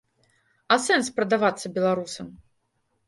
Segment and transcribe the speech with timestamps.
[0.75, 2.33] А сэнс прадавацца беларусам?